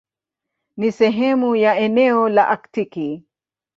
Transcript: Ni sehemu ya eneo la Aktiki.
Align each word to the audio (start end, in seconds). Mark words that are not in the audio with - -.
Ni 0.77 0.91
sehemu 0.91 1.55
ya 1.55 1.75
eneo 1.77 2.29
la 2.29 2.47
Aktiki. 2.49 3.23